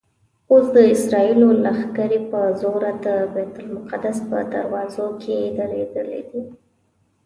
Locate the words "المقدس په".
3.63-4.37